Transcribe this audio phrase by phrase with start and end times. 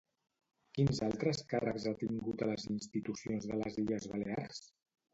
[0.77, 4.69] Quins altres càrrecs ha tingut a les institucions de les Illes Balears?